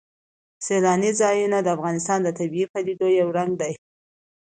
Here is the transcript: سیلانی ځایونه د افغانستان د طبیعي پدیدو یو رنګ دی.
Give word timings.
سیلانی 0.65 1.11
ځایونه 1.21 1.57
د 1.61 1.67
افغانستان 1.75 2.19
د 2.23 2.29
طبیعي 2.39 2.67
پدیدو 2.73 3.07
یو 3.19 3.27
رنګ 3.37 3.51
دی. 3.61 3.73